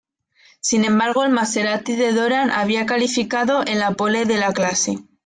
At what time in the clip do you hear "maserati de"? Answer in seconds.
1.31-2.11